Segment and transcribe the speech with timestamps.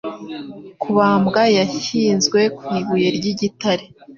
[0.81, 3.85] Kubambwa yashyizwe ku ibuye ryigitare